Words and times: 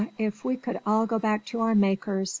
if 0.17 0.43
we 0.43 0.55
could 0.57 0.79
all 0.83 1.05
go 1.05 1.19
back 1.19 1.45
to 1.45 1.59
our 1.59 1.75
makers!" 1.75 2.29